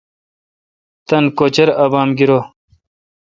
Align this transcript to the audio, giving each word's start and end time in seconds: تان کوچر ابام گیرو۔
تان 1.07 1.23
کوچر 1.37 1.69
ابام 1.83 2.09
گیرو۔ 2.17 2.39